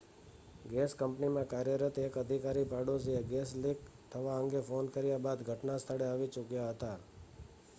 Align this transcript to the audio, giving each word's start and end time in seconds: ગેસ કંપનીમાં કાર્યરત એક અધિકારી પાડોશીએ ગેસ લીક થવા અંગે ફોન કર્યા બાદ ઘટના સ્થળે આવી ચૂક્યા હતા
ગેસ 0.65 0.93
કંપનીમાં 0.95 1.49
કાર્યરત 1.49 1.99
એક 1.99 2.15
અધિકારી 2.21 2.69
પાડોશીએ 2.71 3.19
ગેસ 3.25 3.51
લીક 3.57 3.79
થવા 4.11 4.37
અંગે 4.37 4.61
ફોન 4.61 4.89
કર્યા 4.89 5.19
બાદ 5.19 5.45
ઘટના 5.45 5.77
સ્થળે 5.77 6.07
આવી 6.07 6.31
ચૂક્યા 6.31 6.71
હતા 6.71 6.97